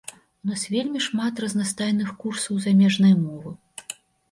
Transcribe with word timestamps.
У 0.45 0.47
нас 0.51 0.61
вельмі 0.75 1.01
шмат 1.07 1.41
разнастайных 1.43 2.09
курсаў 2.25 2.53
замежнай 2.65 3.17
мовы. 3.23 3.57